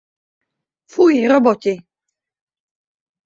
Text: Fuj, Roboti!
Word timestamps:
Fuj, 0.93 1.19
Roboti! 1.33 1.75